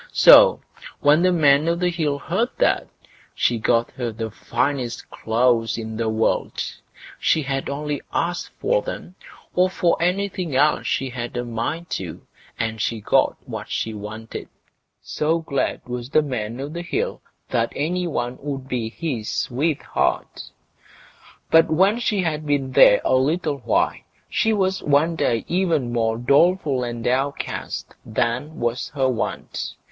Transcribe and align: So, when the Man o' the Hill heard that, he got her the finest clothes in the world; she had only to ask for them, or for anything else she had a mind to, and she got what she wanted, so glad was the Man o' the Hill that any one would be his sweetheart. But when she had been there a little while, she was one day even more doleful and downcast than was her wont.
So, 0.13 0.61
when 1.01 1.21
the 1.21 1.31
Man 1.31 1.69
o' 1.69 1.75
the 1.75 1.91
Hill 1.91 2.17
heard 2.17 2.49
that, 2.57 2.87
he 3.35 3.59
got 3.59 3.91
her 3.91 4.11
the 4.11 4.31
finest 4.31 5.07
clothes 5.11 5.77
in 5.77 5.95
the 5.95 6.09
world; 6.09 6.59
she 7.19 7.43
had 7.43 7.69
only 7.69 7.99
to 7.99 8.05
ask 8.11 8.51
for 8.57 8.81
them, 8.81 9.13
or 9.53 9.69
for 9.69 10.01
anything 10.01 10.55
else 10.55 10.87
she 10.87 11.11
had 11.11 11.37
a 11.37 11.45
mind 11.45 11.91
to, 11.91 12.25
and 12.57 12.81
she 12.81 12.99
got 12.99 13.37
what 13.47 13.69
she 13.69 13.93
wanted, 13.93 14.49
so 15.03 15.37
glad 15.37 15.85
was 15.87 16.09
the 16.09 16.23
Man 16.23 16.59
o' 16.59 16.67
the 16.67 16.81
Hill 16.81 17.21
that 17.51 17.71
any 17.75 18.07
one 18.07 18.39
would 18.41 18.67
be 18.67 18.89
his 18.89 19.29
sweetheart. 19.31 20.49
But 21.51 21.69
when 21.69 21.99
she 21.99 22.23
had 22.23 22.47
been 22.47 22.71
there 22.71 23.01
a 23.05 23.13
little 23.15 23.57
while, 23.59 23.97
she 24.31 24.51
was 24.51 24.81
one 24.81 25.15
day 25.15 25.45
even 25.47 25.93
more 25.93 26.17
doleful 26.17 26.83
and 26.83 27.03
downcast 27.03 27.93
than 28.03 28.59
was 28.59 28.89
her 28.95 29.07
wont. 29.07 29.75